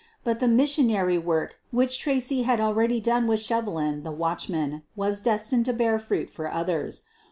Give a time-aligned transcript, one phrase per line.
[0.23, 5.65] But the missionary work which Tracy had already done with Shevelin, the watchman, was destined
[5.65, 7.03] to bear fruit for others.